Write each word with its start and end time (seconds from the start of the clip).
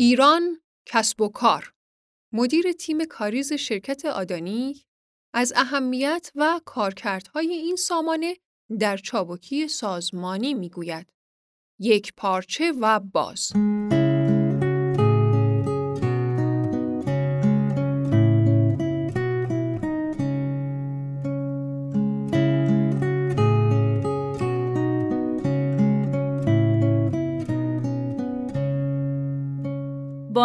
ایران 0.00 0.60
کسب 0.86 1.20
و 1.20 1.28
کار 1.28 1.74
مدیر 2.32 2.72
تیم 2.72 3.04
کاریز 3.04 3.52
شرکت 3.52 4.04
آدانی 4.04 4.84
از 5.34 5.52
اهمیت 5.56 6.32
و 6.34 6.60
کارکردهای 6.64 7.52
این 7.52 7.76
سامانه 7.76 8.36
در 8.78 8.96
چابکی 8.96 9.68
سازمانی 9.68 10.54
می‌گوید. 10.54 11.12
یک 11.78 12.12
پارچه 12.16 12.72
و 12.80 13.00
باز 13.00 13.52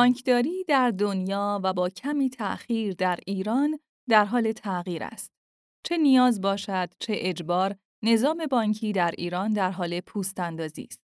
بانکداری 0.06 0.64
در 0.64 0.92
دنیا 0.92 1.62
و 1.64 1.74
با 1.74 1.90
کمی 1.90 2.30
تأخیر 2.30 2.94
در 2.94 3.20
ایران 3.26 3.80
در 4.10 4.26
حال 4.26 4.52
تغییر 4.52 5.04
است. 5.04 5.32
چه 5.84 5.98
نیاز 5.98 6.42
باشد، 6.42 6.90
چه 7.00 7.14
اجبار، 7.18 7.76
نظام 8.04 8.46
بانکی 8.52 8.92
در 8.92 9.14
ایران 9.18 9.54
در 9.54 9.72
حال 9.72 10.00
پوست 10.00 10.40
اندازی 10.40 10.88
است. 10.90 11.02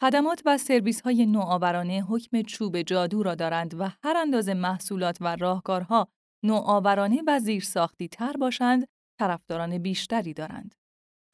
خدمات 0.00 0.42
و 0.46 0.58
سرویس 0.58 1.00
های 1.00 1.26
نوآورانه 1.26 2.04
حکم 2.08 2.42
چوب 2.42 2.82
جادو 2.82 3.22
را 3.22 3.34
دارند 3.34 3.80
و 3.80 3.88
هر 4.04 4.16
اندازه 4.16 4.54
محصولات 4.54 5.18
و 5.20 5.36
راهکارها 5.36 6.08
نوآورانه 6.44 7.22
و 7.26 7.38
زیرساختی 7.38 8.08
تر 8.08 8.32
باشند، 8.32 8.88
طرفداران 9.18 9.78
بیشتری 9.78 10.34
دارند. 10.34 10.74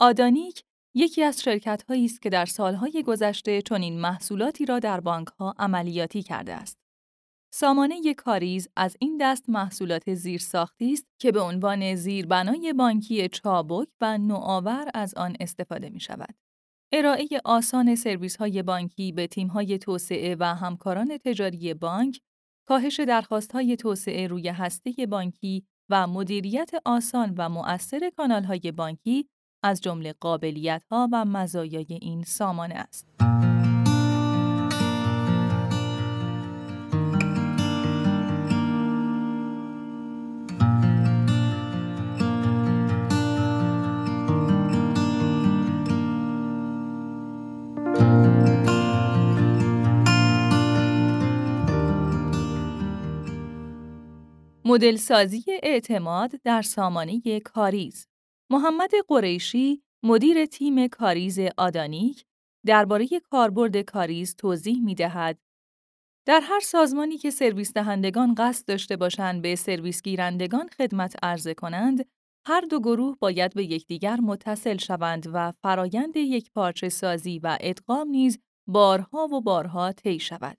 آدانیک 0.01 0.65
یکی 0.95 1.23
از 1.23 1.43
شرکت 1.43 1.83
هایی 1.89 2.05
است 2.05 2.23
که 2.23 2.31
در 2.31 2.47
سالهای 2.47 3.03
گذشته 3.07 3.63
چنین 3.63 4.01
محصولاتی 4.01 4.67
را 4.67 4.79
در 4.79 5.01
بانک 5.01 5.29
ها 5.29 5.55
عملیاتی 5.59 6.23
کرده 6.23 6.55
است. 6.55 6.79
سامانه 7.53 8.15
کاریز 8.15 8.69
از 8.77 8.97
این 9.01 9.19
دست 9.21 9.51
محصولات 9.51 10.15
زیرساختی 10.15 10.93
است 10.93 11.07
که 11.21 11.33
به 11.33 11.41
عنوان 11.41 11.95
زیربنای 11.95 12.73
بانکی 12.73 13.29
چابک 13.29 13.89
و 14.01 14.19
نوآور 14.19 14.91
از 14.95 15.15
آن 15.15 15.37
استفاده 15.41 15.91
می 15.91 16.01
شود. 16.01 16.35
ارائه 16.93 17.29
آسان 17.45 17.95
سرویس 17.95 18.37
های 18.37 18.63
بانکی 18.63 19.13
به 19.13 19.27
تیم 19.27 19.49
های 19.49 19.79
توسعه 19.79 20.37
و 20.41 20.55
همکاران 20.55 21.19
تجاری 21.25 21.75
بانک، 21.75 22.21
کاهش 22.69 23.01
درخواست 23.01 23.53
های 23.53 23.77
توسعه 23.77 24.27
روی 24.27 24.49
هسته 24.49 25.07
بانکی 25.07 25.67
و 25.89 26.07
مدیریت 26.07 26.71
آسان 26.85 27.35
و 27.39 27.49
مؤثر 27.49 28.11
کانال 28.17 28.45
های 28.45 28.73
بانکی 28.73 29.29
از 29.63 29.81
جمله 29.81 30.15
قابلیت‌ها 30.21 31.09
و 31.13 31.25
مزایای 31.25 31.99
این 32.01 32.23
سامانه 32.23 32.75
است. 32.75 33.09
مدل 54.65 54.97
سازی 54.97 55.45
اعتماد 55.63 56.31
در 56.45 56.63
سامانه 56.63 57.41
کاریز 57.45 58.07
محمد 58.51 58.91
قریشی 59.09 59.83
مدیر 60.03 60.47
تیم 60.47 60.89
کاریز 60.89 61.39
آدانیک 61.57 62.25
درباره 62.67 63.09
کاربرد 63.31 63.77
کاریز 63.77 64.37
توضیح 64.37 64.85
می 64.85 64.95
دهد. 64.95 65.39
در 66.27 66.41
هر 66.41 66.61
سازمانی 66.61 67.19
که 67.19 67.31
سرویس 67.31 67.73
دهندگان 67.73 68.35
قصد 68.35 68.69
داشته 68.69 68.97
باشند 68.97 69.43
به 69.43 69.57
سرویس 69.57 70.03
گیرندگان 70.03 70.69
خدمت 70.69 71.17
عرضه 71.23 71.55
کنند، 71.55 72.09
هر 72.47 72.61
دو 72.61 72.81
گروه 72.81 73.17
باید 73.19 73.55
به 73.55 73.65
یکدیگر 73.65 74.17
متصل 74.21 74.77
شوند 74.77 75.31
و 75.33 75.53
فرایند 75.53 76.17
یک 76.17 76.51
پارچه 76.53 76.89
سازی 76.89 77.39
و 77.39 77.59
ادغام 77.61 78.09
نیز 78.09 78.39
بارها 78.67 79.29
و 79.33 79.41
بارها 79.41 79.93
طی 79.93 80.19
شود. 80.19 80.59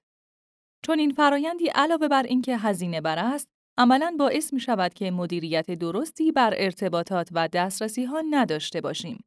چون 0.86 1.00
این 1.00 1.12
فرایندی 1.12 1.68
علاوه 1.68 2.08
بر 2.08 2.24
اینکه 2.24 2.58
هزینه 2.58 3.02
بر 3.02 3.20
است، 3.20 3.50
عملاً 3.80 4.16
باعث 4.20 4.54
می 4.54 4.60
شود 4.60 4.94
که 4.94 5.12
مدیریت 5.12 5.72
درستی 5.72 6.32
بر 6.32 6.54
ارتباطات 6.58 7.30
و 7.32 7.48
دسترسی 7.48 8.04
ها 8.04 8.24
نداشته 8.30 8.82
باشیم. 8.82 9.24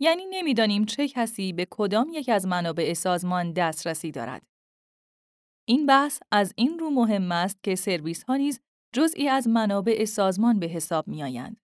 یعنی 0.00 0.26
نمی‌دانیم 0.30 0.84
چه 0.84 1.08
کسی 1.08 1.52
به 1.52 1.66
کدام 1.70 2.08
یک 2.12 2.28
از 2.28 2.46
منابع 2.46 2.94
سازمان 2.94 3.52
دسترسی 3.52 4.10
دارد. 4.10 4.42
این 5.68 5.86
بحث 5.86 6.20
از 6.32 6.52
این 6.56 6.78
رو 6.78 6.90
مهم 6.90 7.32
است 7.32 7.62
که 7.62 7.74
سرویس 7.74 8.24
ها 8.24 8.36
نیز 8.36 8.60
جزئی 8.94 9.28
از 9.28 9.48
منابع 9.48 10.04
سازمان 10.04 10.58
به 10.58 10.66
حساب 10.66 11.08
می 11.08 11.22
آیند. 11.22 11.60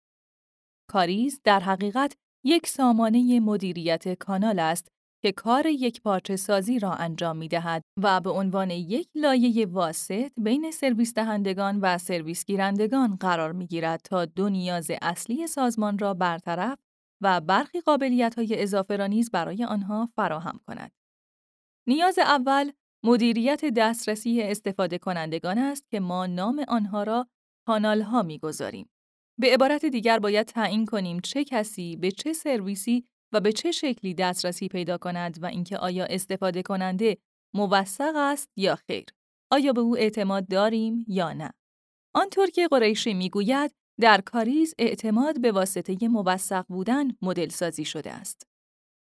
کاریز 0.91 1.41
در 1.45 1.61
حقیقت 1.61 2.17
یک 2.45 2.67
سامانه 2.67 3.41
مدیریت 3.41 4.15
کانال 4.15 4.59
است 4.59 4.93
که 5.23 5.33
کار 5.33 5.67
یک 5.67 6.03
پارچه 6.03 6.37
سازی 6.37 6.79
را 6.79 6.93
انجام 6.93 7.37
می 7.37 7.49
دهد 7.49 7.83
و 8.03 8.21
به 8.21 8.31
عنوان 8.31 8.71
یک 8.71 9.09
لایه 9.15 9.67
واسط 9.67 10.33
بین 10.37 10.71
سرویس 10.71 11.15
دهندگان 11.15 11.81
و 11.81 11.99
سرویس 11.99 12.45
گیرندگان 12.45 13.17
قرار 13.17 13.53
می 13.53 13.67
گیرد 13.67 14.01
تا 14.05 14.25
دو 14.25 14.49
نیاز 14.49 14.91
اصلی 15.03 15.47
سازمان 15.47 15.99
را 15.99 16.15
برطرف 16.15 16.79
و 17.23 17.41
برخی 17.41 17.81
قابلیت 17.81 18.35
های 18.35 18.63
اضافه 18.63 18.97
را 18.97 19.07
نیز 19.07 19.31
برای 19.31 19.65
آنها 19.65 20.09
فراهم 20.17 20.61
کند. 20.67 20.93
نیاز 21.87 22.19
اول 22.19 22.71
مدیریت 23.05 23.65
دسترسی 23.65 24.43
استفاده 24.43 24.99
کنندگان 24.99 25.59
است 25.59 25.91
که 25.91 26.01
ما 26.01 26.27
نام 26.27 26.65
آنها 26.69 27.03
را 27.03 27.27
کانال 27.67 28.03
ها 28.03 28.23
می 28.23 28.39
گذاریم. 28.39 28.91
به 29.39 29.55
عبارت 29.55 29.85
دیگر 29.85 30.19
باید 30.19 30.47
تعیین 30.47 30.87
کنیم 30.87 31.21
چه 31.21 31.45
کسی 31.45 31.97
به 31.97 32.11
چه 32.11 32.33
سرویسی 32.33 33.05
و 33.33 33.41
به 33.41 33.53
چه 33.53 33.73
شکلی 33.73 34.15
دسترسی 34.15 34.69
پیدا 34.69 34.99
کند 34.99 35.43
و 35.43 35.47
اینکه 35.47 35.79
آیا 35.79 36.05
استفاده 36.05 36.63
کننده 36.63 37.19
موثق 37.55 38.13
است 38.17 38.49
یا 38.57 38.77
خیر. 38.77 39.05
آیا 39.53 39.73
به 39.73 39.81
او 39.81 39.97
اعتماد 39.97 40.49
داریم 40.49 41.05
یا 41.09 41.33
نه؟ 41.33 41.53
آنطور 42.15 42.51
که 42.51 42.69
قریشی 42.69 43.15
می‌گوید 43.15 43.75
در 44.01 44.21
کاریز 44.21 44.75
اعتماد 44.79 45.41
به 45.41 45.53
واسطه 45.53 46.09
موثق 46.09 46.65
بودن 46.69 47.09
مدل 47.23 47.49
سازی 47.49 47.85
شده 47.85 48.13
است. 48.13 48.47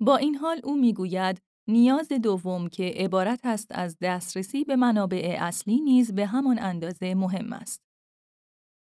با 0.01 0.17
این 0.17 0.35
حال 0.35 0.61
او 0.65 0.77
می‌گوید 0.77 1.43
نیاز 1.69 2.09
دوم 2.09 2.69
که 2.69 2.85
عبارت 2.97 3.41
است 3.45 3.67
از 3.71 3.97
دسترسی 4.03 4.65
به 4.65 4.77
منابع 4.77 5.37
اصلی 5.41 5.81
نیز 5.81 6.15
به 6.15 6.27
همان 6.27 6.59
اندازه 6.59 7.15
مهم 7.15 7.53
است. 7.53 7.81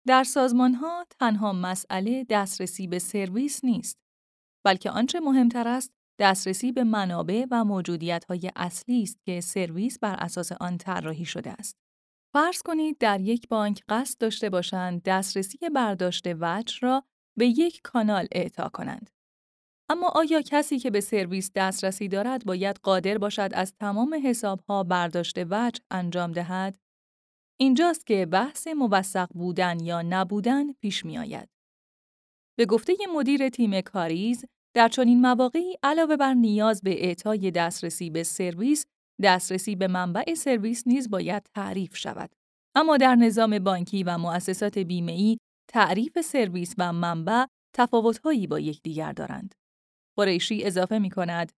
در 0.08 0.24
سازمانها 0.24 1.06
تنها 1.20 1.54
مسئله 1.54 2.26
دسترسی 2.30 2.88
به 2.88 3.00
سرویس 3.00 3.64
نیست، 3.66 3.98
بلکه 4.66 4.92
آنچه 4.92 5.20
مهمتر 5.20 5.68
است 5.68 5.92
دسترسی 6.20 6.72
به 6.72 6.84
منابع 6.84 7.46
و 7.52 7.64
موجودیت‌های 7.64 8.52
اصلی 8.56 9.04
است 9.04 9.20
که 9.26 9.42
سرویس 9.42 10.00
بر 10.00 10.16
اساس 10.16 10.52
آن 10.52 10.78
طراحی 10.78 11.26
شده 11.26 11.52
است. 11.52 11.78
فرض 12.34 12.62
کنید 12.62 12.98
در 12.98 13.22
یک 13.22 13.48
بانک 13.48 13.84
قصد 13.90 14.18
داشته 14.20 14.50
باشند 14.50 15.04
دسترسی 15.04 15.58
برداشت 15.76 16.24
وجه 16.40 16.78
را 16.82 17.04
به 17.38 17.48
یک 17.48 17.82
کانال 17.84 18.28
اعطا 18.32 18.70
کنند. 18.70 19.10
اما 19.90 20.10
آیا 20.16 20.42
کسی 20.42 20.80
که 20.80 20.92
به 20.92 21.02
سرویس 21.02 21.52
دسترسی 21.56 22.08
دارد 22.08 22.46
باید 22.46 22.80
قادر 22.84 23.18
باشد 23.18 23.50
از 23.54 23.74
تمام 23.74 24.22
حسابها 24.24 24.84
برداشت 24.84 25.38
وجه 25.38 25.82
انجام 25.92 26.32
دهد؟ 26.32 26.78
اینجاست 27.60 28.06
که 28.06 28.26
بحث 28.26 28.68
موثق 28.68 29.28
بودن 29.34 29.80
یا 29.80 30.02
نبودن 30.02 30.74
پیش 30.74 31.06
می 31.06 31.18
آید. 31.18 31.50
به 32.58 32.66
گفته 32.66 32.94
مدیر 33.16 33.50
تیم 33.50 33.82
کاریز، 33.82 34.46
در 34.76 34.88
چنین 34.88 35.22
مواقعی 35.22 35.78
علاوه 35.84 36.18
بر 36.18 36.34
نیاز 36.34 36.82
به 36.82 37.06
اعطای 37.06 37.52
دسترسی 37.52 38.10
به 38.10 38.24
سرویس، 38.24 38.86
دسترسی 39.24 39.76
به 39.76 39.88
منبع 39.88 40.34
سرویس 40.34 40.88
نیز 40.88 41.10
باید 41.10 41.44
تعریف 41.56 41.96
شود. 41.98 42.36
اما 42.76 42.98
در 42.98 43.16
نظام 43.16 43.60
بانکی 43.60 44.04
و 44.04 44.18
مؤسسات 44.18 44.78
بیمه‌ای، 44.78 45.38
تعریف 45.70 46.22
سرویس 46.22 46.76
و 46.78 46.94
منبع 46.94 47.46
تفاوت‌هایی 47.76 48.48
با 48.48 48.60
یکدیگر 48.60 49.12
دارند. 49.12 49.56
قریشی 50.18 50.64
اضافه 50.64 51.00
می 51.00 51.10
کند 51.10 51.52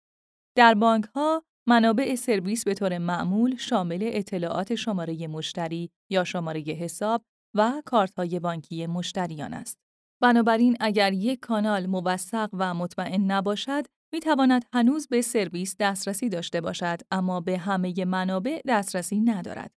در 0.58 0.74
بانک 0.74 1.06
ها 1.06 1.44
منابع 1.68 2.16
سرویس 2.16 2.64
به 2.64 2.74
طور 2.74 2.98
معمول 2.98 3.56
شامل 3.56 4.00
اطلاعات 4.02 4.76
شماره 4.76 5.28
مشتری 5.28 5.90
یا 6.12 6.24
شماره 6.24 6.62
حساب 6.62 7.22
و 7.56 7.82
کارت 7.86 8.16
های 8.16 8.40
بانکی 8.40 8.88
مشتریان 8.88 9.54
است. 9.54 9.85
بنابراین 10.22 10.78
اگر 10.80 11.14
یک 11.14 11.40
کانال 11.40 11.86
موثق 11.86 12.50
و 12.54 12.74
مطمئن 12.74 13.32
نباشد، 13.32 13.86
می 14.14 14.20
تواند 14.20 14.66
هنوز 14.74 15.08
به 15.08 15.22
سرویس 15.22 15.76
دسترسی 15.80 16.30
داشته 16.30 16.62
باشد 16.62 17.02
اما 17.12 17.42
به 17.42 17.58
همه 17.58 18.06
منابع 18.06 18.62
دسترسی 18.68 19.20
ندارد. 19.20 19.72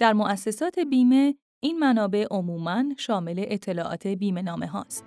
در 0.00 0.12
مؤسسات 0.12 0.78
بیمه 0.78 1.34
این 1.62 1.78
منابع 1.78 2.26
عموماً 2.30 2.84
شامل 2.98 3.44
اطلاعات 3.48 4.06
بیمه 4.06 4.42
نامه 4.42 4.66
هاست. 4.66 5.04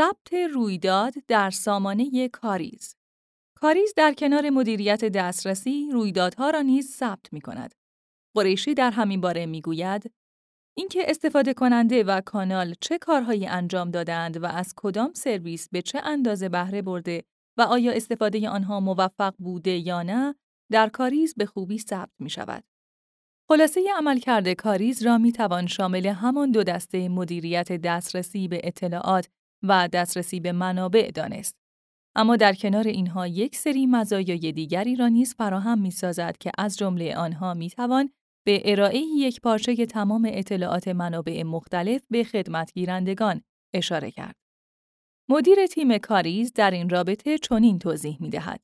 ثبت 0.00 0.32
رویداد 0.54 1.14
در 1.28 1.50
سامانه 1.50 2.28
کاریز 2.28 2.96
کاریز 3.56 3.94
در 3.96 4.14
کنار 4.14 4.50
مدیریت 4.50 5.04
دسترسی 5.04 5.88
رویدادها 5.92 6.50
را 6.50 6.60
نیز 6.60 6.90
ثبت 6.90 7.32
می 7.32 7.40
کند. 7.40 7.74
قریشی 8.34 8.74
در 8.74 8.90
همین 8.90 9.20
باره 9.20 9.46
می 9.46 9.60
گوید 9.60 10.12
اینکه 10.76 11.10
استفاده 11.10 11.54
کننده 11.54 12.04
و 12.04 12.20
کانال 12.20 12.74
چه 12.80 12.98
کارهایی 12.98 13.46
انجام 13.46 13.90
دادند 13.90 14.42
و 14.42 14.46
از 14.46 14.74
کدام 14.76 15.12
سرویس 15.12 15.68
به 15.68 15.82
چه 15.82 16.00
اندازه 16.04 16.48
بهره 16.48 16.82
برده 16.82 17.24
و 17.58 17.62
آیا 17.62 17.92
استفاده 17.92 18.48
آنها 18.48 18.80
موفق 18.80 19.34
بوده 19.38 19.70
یا 19.70 20.02
نه 20.02 20.34
در 20.72 20.88
کاریز 20.88 21.34
به 21.34 21.46
خوبی 21.46 21.78
ثبت 21.78 22.12
می 22.18 22.30
شود. 22.30 22.64
خلاصه 23.48 23.80
عملکرد 23.96 24.52
کاریز 24.52 25.02
را 25.02 25.18
می 25.18 25.32
توان 25.32 25.66
شامل 25.66 26.06
همان 26.06 26.50
دو 26.50 26.62
دسته 26.62 27.08
مدیریت 27.08 27.72
دسترسی 27.72 28.48
به 28.48 28.60
اطلاعات 28.64 29.28
و 29.62 29.88
دسترسی 29.92 30.40
به 30.40 30.52
منابع 30.52 31.10
دانست. 31.10 31.56
اما 32.14 32.36
در 32.36 32.54
کنار 32.54 32.86
اینها 32.88 33.26
یک 33.26 33.56
سری 33.56 33.86
مزایای 33.86 34.52
دیگری 34.52 34.96
را 34.96 35.08
نیز 35.08 35.34
فراهم 35.34 35.80
می 35.80 35.90
سازد 35.90 36.36
که 36.40 36.50
از 36.58 36.76
جمله 36.76 37.16
آنها 37.16 37.54
می 37.54 37.70
توان 37.70 38.10
به 38.46 38.62
ارائه 38.64 38.98
یک 38.98 39.40
پارچه 39.40 39.86
تمام 39.86 40.28
اطلاعات 40.30 40.88
منابع 40.88 41.42
مختلف 41.42 42.02
به 42.10 42.24
خدمتگیرندگان 42.24 43.42
اشاره 43.74 44.10
کرد. 44.10 44.36
مدیر 45.28 45.66
تیم 45.66 45.98
کاریز 45.98 46.52
در 46.52 46.70
این 46.70 46.88
رابطه 46.88 47.38
چنین 47.38 47.78
توضیح 47.78 48.16
می 48.20 48.30
دهد. 48.30 48.60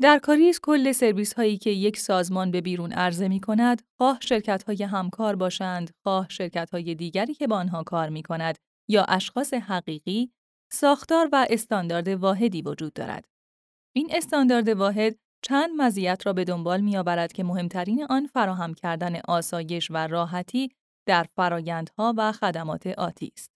در 0.00 0.18
کاریز 0.18 0.60
کل 0.62 0.92
سرویس 0.92 1.34
هایی 1.34 1.58
که 1.58 1.70
یک 1.70 1.98
سازمان 1.98 2.50
به 2.50 2.60
بیرون 2.60 2.92
عرضه 2.92 3.28
می 3.28 3.40
کند، 3.40 3.82
خواه 3.96 4.18
شرکت 4.20 4.62
های 4.62 4.82
همکار 4.82 5.36
باشند، 5.36 5.90
خواه 6.02 6.26
شرکت 6.28 6.70
های 6.70 6.94
دیگری 6.94 7.34
که 7.34 7.46
با 7.46 7.56
آنها 7.56 7.82
کار 7.82 8.08
می 8.08 8.22
کند 8.22 8.58
یا 8.90 9.04
اشخاص 9.08 9.54
حقیقی، 9.54 10.32
ساختار 10.72 11.28
و 11.32 11.46
استاندارد 11.50 12.08
واحدی 12.08 12.62
وجود 12.62 12.92
دارد. 12.92 13.28
این 13.96 14.08
استاندارد 14.10 14.68
واحد 14.68 15.18
چند 15.42 15.70
مزیت 15.76 16.26
را 16.26 16.32
به 16.32 16.44
دنبال 16.44 16.80
می 16.80 16.96
آورد 16.96 17.32
که 17.32 17.44
مهمترین 17.44 18.04
آن 18.04 18.26
فراهم 18.26 18.74
کردن 18.74 19.20
آسایش 19.28 19.90
و 19.90 19.96
راحتی 19.96 20.70
در 21.06 21.26
فرایندها 21.36 22.14
و 22.16 22.32
خدمات 22.32 22.86
آتی 22.86 23.32
است. 23.36 23.50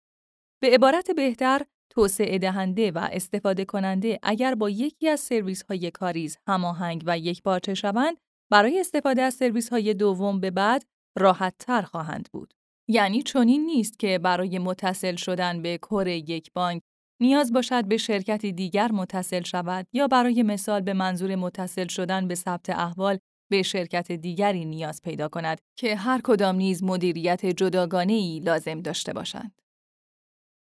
به 0.63 0.71
عبارت 0.71 1.11
بهتر، 1.11 1.63
توسعه 1.91 2.39
دهنده 2.39 2.91
و 2.91 3.09
استفاده 3.13 3.65
کننده 3.65 4.19
اگر 4.23 4.55
با 4.55 4.71
یکی 4.71 5.09
از 5.09 5.21
سرویس 5.21 5.63
های 5.63 5.91
کاریز 5.91 6.39
هماهنگ 6.49 7.03
و 7.07 7.19
یک 7.19 7.43
پارچه 7.43 7.75
شوند، 7.75 8.17
برای 8.51 8.81
استفاده 8.81 9.23
از 9.23 9.35
سرویس 9.35 9.69
های 9.69 9.95
دوم 9.95 10.41
به 10.41 10.51
بعد 10.51 10.85
راحت 11.19 11.55
تر 11.59 11.83
خواهند 11.83 12.29
بود. 12.33 12.55
یعنی 12.89 13.23
چنین 13.23 13.67
نیست 13.67 13.99
که 13.99 14.19
برای 14.19 14.59
متصل 14.59 15.17
شدن 15.17 15.63
به 15.63 15.79
کور 15.79 16.09
یک 16.09 16.53
بانک 16.53 16.83
نیاز 17.21 17.53
باشد 17.53 17.85
به 17.85 17.97
شرکتی 17.97 18.53
دیگر 18.53 18.93
متصل 18.93 19.43
شود 19.43 19.87
یا 19.93 20.09
برای 20.09 20.43
مثال 20.43 20.81
به 20.81 20.93
منظور 20.93 21.35
متصل 21.35 21.87
شدن 21.87 22.29
به 22.29 22.35
ثبت 22.35 22.71
احوال 22.71 23.19
به 23.51 23.63
شرکت 23.63 24.13
دیگری 24.13 24.65
نیاز 24.65 25.03
پیدا 25.03 25.29
کند 25.29 25.61
که 25.79 25.97
هر 25.97 26.21
کدام 26.25 26.57
نیز 26.57 26.83
مدیریت 26.83 27.47
جداگانه 27.47 28.13
ای 28.13 28.41
لازم 28.41 28.81
داشته 28.81 29.13
باشند. 29.13 29.61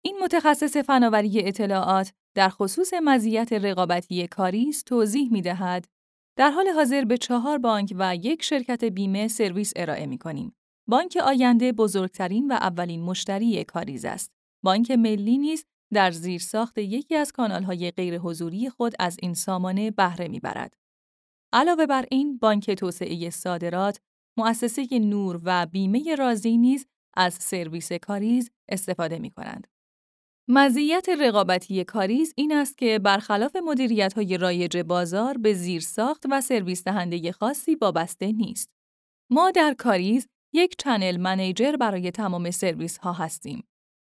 این 0.06 0.20
متخصص 0.24 0.78
فناوری 0.78 1.48
اطلاعات 1.48 2.14
در 2.36 2.50
خصوص 2.50 2.94
مزیت 3.04 3.54
رقابتی 3.54 4.28
کاریز 4.28 4.84
توضیح 4.84 5.32
می 5.32 5.42
دهد 5.42 5.88
در 6.38 6.50
حال 6.50 6.68
حاضر 6.68 7.06
به 7.06 7.18
چهار 7.18 7.58
بانک 7.58 7.94
و 7.96 8.16
یک 8.16 8.44
شرکت 8.44 8.84
بیمه 8.84 9.28
سرویس 9.28 9.74
ارائه 9.76 10.06
می 10.06 10.18
کنیم. 10.18 10.56
بانک 10.88 11.18
آینده 11.24 11.72
بزرگترین 11.72 12.52
و 12.52 12.54
اولین 12.54 13.02
مشتری 13.02 13.64
کاریز 13.64 14.06
است. 14.06 14.32
بانک 14.64 14.92
ملی 14.92 15.38
نیز 15.38 15.66
در 15.94 16.12
زیر 16.12 16.42
ساخت 16.42 16.78
یکی 16.78 17.16
از 17.16 17.32
کانالهای 17.32 17.92
غیر 17.92 18.18
حضوری 18.18 18.70
خود 18.70 18.94
از 19.00 19.18
این 19.22 19.34
سامانه 19.34 19.92
بهره 19.92 20.28
می‌برد. 20.28 20.74
علاوه 21.54 21.86
بر 21.86 22.06
این، 22.12 22.38
بانک 22.38 22.72
توسعه 22.72 23.30
صادرات، 23.30 24.00
مؤسسه 24.38 25.00
نور 25.00 25.42
و 25.44 25.66
بیمه 25.66 26.16
رازی 26.16 26.58
نیز 26.58 26.86
از 27.18 27.34
سرویس 27.34 27.92
کاریز 27.92 28.52
استفاده 28.70 29.20
می 29.20 29.32
کنند. 29.32 29.68
مزیت 30.50 31.10
رقابتی 31.20 31.84
کاریز 31.84 32.34
این 32.38 32.54
است 32.54 32.78
که 32.78 33.00
برخلاف 33.00 33.56
های 34.16 34.38
رایج 34.38 34.78
بازار 34.78 35.38
به 35.38 35.54
زیر 35.54 35.82
ساخت 35.82 36.24
و 36.30 36.42
سرویس 36.42 36.84
دهنده 36.84 37.32
خاصی 37.32 37.76
وابسته 37.76 38.32
نیست. 38.32 38.70
ما 39.32 39.52
در 39.52 39.76
کاریز 39.78 40.28
یک 40.56 40.76
channel 40.78 41.18
manager 41.18 41.76
برای 41.76 42.12
تمام 42.12 42.52
سرویس 42.52 42.98
ها 42.98 43.14
هستیم. 43.14 43.68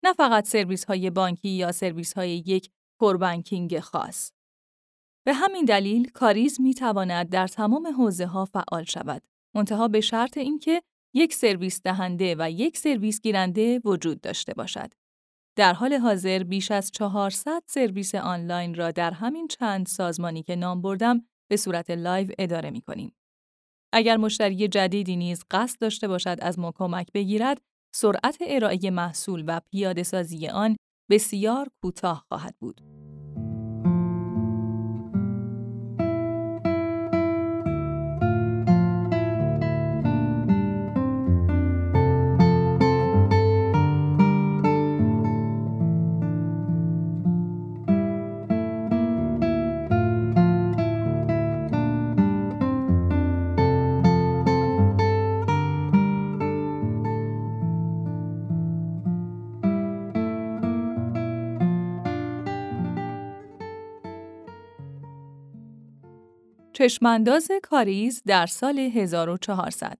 نه 0.04 0.12
فقط 0.12 0.48
سرویس 0.48 0.84
های 0.84 1.10
بانکی 1.10 1.48
یا 1.48 1.72
سرویس 1.72 2.12
های 2.12 2.30
یک 2.46 2.70
core 3.00 3.29
banking 3.29 3.80
خاص. 3.80 4.32
به 5.26 5.32
همین 5.32 5.64
دلیل 5.64 6.10
کاریز 6.10 6.60
می 6.60 6.74
تواند 6.74 7.28
در 7.28 7.46
تمام 7.48 7.86
حوزه 7.86 8.26
ها 8.26 8.44
فعال 8.44 8.84
شود. 8.84 9.22
منتها 9.54 9.88
به 9.88 10.00
شرط 10.00 10.36
اینکه 10.36 10.82
یک 11.14 11.34
سرویس 11.34 11.82
دهنده 11.82 12.36
و 12.38 12.50
یک 12.50 12.76
سرویس 12.76 13.20
گیرنده 13.20 13.80
وجود 13.84 14.20
داشته 14.20 14.54
باشد. 14.54 14.92
در 15.56 15.72
حال 15.72 15.94
حاضر 15.94 16.42
بیش 16.42 16.70
از 16.70 16.90
400 16.90 17.62
سرویس 17.66 18.14
آنلاین 18.14 18.74
را 18.74 18.90
در 18.90 19.10
همین 19.10 19.48
چند 19.48 19.86
سازمانی 19.86 20.42
که 20.42 20.56
نام 20.56 20.82
بردم 20.82 21.26
به 21.50 21.56
صورت 21.56 21.90
live 21.90 22.28
اداره 22.38 22.70
می 22.70 22.80
کنیم. 22.80 23.12
اگر 23.92 24.16
مشتری 24.16 24.68
جدیدی 24.68 25.16
نیز 25.16 25.44
قصد 25.50 25.78
داشته 25.80 26.08
باشد 26.08 26.36
از 26.42 26.58
ما 26.58 26.72
کمک 26.76 27.06
بگیرد، 27.14 27.60
سرعت 27.94 28.38
ارائه 28.40 28.90
محصول 28.90 29.44
و 29.46 29.60
پیاده 29.70 30.02
سازی 30.02 30.48
آن 30.48 30.76
بسیار 31.10 31.68
کوتاه 31.82 32.24
خواهد 32.28 32.54
بود. 32.60 33.01
چشمانداز 66.82 67.50
کاریز 67.62 68.22
در 68.26 68.46
سال 68.46 68.78
1400 68.78 69.98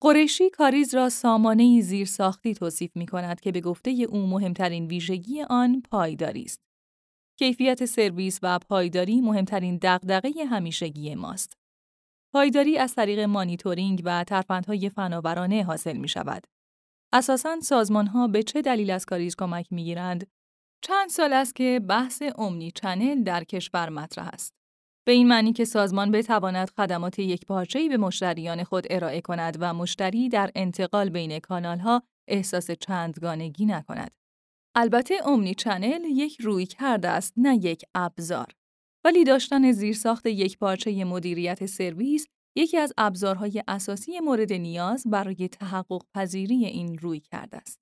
قریشی 0.00 0.50
کاریز 0.50 0.94
را 0.94 1.08
سامانه 1.08 1.80
زیر 1.80 2.06
ساختی 2.06 2.54
توصیف 2.54 2.96
می 2.96 3.06
کند 3.06 3.40
که 3.40 3.52
به 3.52 3.60
گفته 3.60 3.90
او 3.90 4.26
مهمترین 4.26 4.86
ویژگی 4.86 5.42
آن 5.42 5.82
پایداری 5.90 6.42
است. 6.42 6.60
کیفیت 7.38 7.84
سرویس 7.84 8.38
و 8.42 8.58
پایداری 8.58 9.20
مهمترین 9.20 9.78
دغدغه 9.82 10.44
همیشگی 10.44 11.14
ماست. 11.14 11.56
پایداری 12.32 12.78
از 12.78 12.94
طریق 12.94 13.20
مانیتورینگ 13.20 14.02
و 14.04 14.24
ترفندهای 14.24 14.88
فناورانه 14.88 15.64
حاصل 15.64 15.96
می 15.96 16.08
شود. 16.08 16.46
اساساً 17.12 17.60
سازمان 17.60 18.06
ها 18.06 18.28
به 18.28 18.42
چه 18.42 18.62
دلیل 18.62 18.90
از 18.90 19.06
کاریز 19.06 19.36
کمک 19.36 19.66
می 19.70 19.84
گیرند؟ 19.84 20.26
چند 20.82 21.10
سال 21.10 21.32
است 21.32 21.54
که 21.54 21.80
بحث 21.88 22.22
امنی 22.38 22.70
چنل 22.70 23.22
در 23.22 23.44
کشور 23.44 23.88
مطرح 23.88 24.28
است. 24.28 24.63
به 25.06 25.12
این 25.12 25.28
معنی 25.28 25.52
که 25.52 25.64
سازمان 25.64 26.10
بتواند 26.10 26.70
خدمات 26.70 27.18
یک 27.18 27.46
پارچه‌ای 27.46 27.88
به 27.88 27.96
مشتریان 27.96 28.64
خود 28.64 28.86
ارائه 28.90 29.20
کند 29.20 29.56
و 29.60 29.74
مشتری 29.74 30.28
در 30.28 30.50
انتقال 30.54 31.08
بین 31.08 31.38
کانال‌ها 31.38 32.02
احساس 32.28 32.70
چندگانگی 32.70 33.66
نکند. 33.66 34.14
البته 34.76 35.14
اومنی 35.26 35.54
چنل 35.54 36.04
یک 36.04 36.40
روی 36.40 36.66
کرده 36.66 37.08
است 37.08 37.32
نه 37.36 37.56
یک 37.56 37.82
ابزار. 37.94 38.46
ولی 39.04 39.24
داشتن 39.24 39.72
زیرساخت 39.72 40.26
یک 40.26 40.58
پارچه 40.58 41.04
مدیریت 41.04 41.66
سرویس 41.66 42.26
یکی 42.56 42.78
از 42.78 42.92
ابزارهای 42.98 43.62
اساسی 43.68 44.20
مورد 44.20 44.52
نیاز 44.52 45.06
برای 45.06 45.48
تحقق 45.48 46.02
پذیری 46.14 46.64
این 46.66 46.98
روی 46.98 47.20
کرده 47.20 47.56
است. 47.56 47.80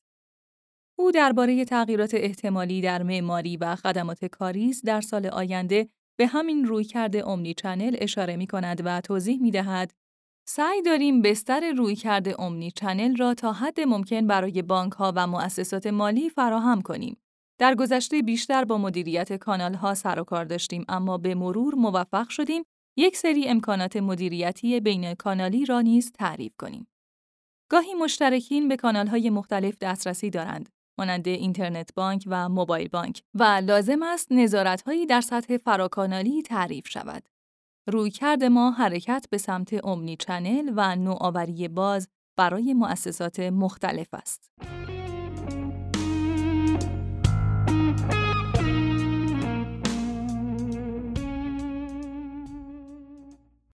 او 0.99 1.11
درباره 1.11 1.65
تغییرات 1.65 2.15
احتمالی 2.15 2.81
در 2.81 3.03
معماری 3.03 3.57
و 3.57 3.77
خدمات 3.77 4.25
کاریز 4.25 4.83
در 4.83 5.01
سال 5.01 5.27
آینده 5.27 5.89
به 6.23 6.29
همین 6.29 6.65
رویکرد 6.65 7.29
omni 7.29 7.55
channel 7.55 7.97
اشاره 7.99 8.37
می 8.37 8.47
کند 8.47 8.83
و 8.85 9.01
توضیح 9.01 9.43
می 9.43 9.51
دهد 9.51 9.93
سعی 10.49 10.83
داریم 10.83 11.23
بستر 11.23 11.73
رویکرد 11.73 12.41
omni 12.41 12.71
channel 12.71 13.17
را 13.17 13.35
تا 13.35 13.53
حد 13.53 13.81
ممکن 13.81 14.27
برای 14.27 14.63
بانک 14.63 14.93
ها 14.93 15.13
و 15.17 15.27
مؤسسات 15.27 15.87
مالی 15.87 16.31
فراهم 16.31 16.83
کنیم. 16.83 17.17
در 17.59 17.75
گذشته 17.75 18.23
بیشتر 18.23 18.65
با 18.65 18.79
مدیریت 18.79 19.33
کانال 19.33 19.75
ها 19.75 19.95
سر 19.95 20.21
و 20.21 20.25
کار 20.25 20.45
داشتیم 20.45 20.85
اما 20.89 21.19
به 21.19 21.35
مرور 21.35 21.75
موفق 21.75 22.29
شدیم 22.29 22.63
یک 22.97 23.17
سری 23.17 23.49
امکانات 23.49 23.97
مدیریتی 23.97 24.81
بین 24.81 25.15
کانالی 25.15 25.65
را 25.65 25.81
نیز 25.81 26.13
تعریف 26.13 26.53
کنیم. 26.59 26.87
گاهی 27.71 27.95
مشترکین 27.95 28.69
به 28.69 28.77
کانال 28.77 29.07
های 29.07 29.31
مختلف 29.31 29.79
دسترسی 29.81 30.31
دارند 30.31 30.69
مانند 30.99 31.29
اینترنت 31.29 31.95
بانک 31.95 32.25
و 32.27 32.49
موبایل 32.49 32.89
بانک 32.89 33.23
و 33.35 33.43
لازم 33.65 34.03
است 34.03 34.33
نظارت‌هایی 34.33 35.07
در 35.07 35.21
سطح 35.21 35.57
فراکانالی 35.57 36.43
تعریف 36.43 36.89
شود. 36.89 37.23
رویکرد 37.87 38.45
ما 38.45 38.71
حرکت 38.71 39.27
به 39.31 39.39
سمت 39.39 39.85
امنی 39.85 40.17
چنل 40.17 40.73
و 40.77 40.97
نوآوری 40.97 41.69
باز 41.69 42.09
برای 42.37 42.75
مؤسسات 42.75 43.41
مختلف 43.41 44.15
است. 44.15 44.51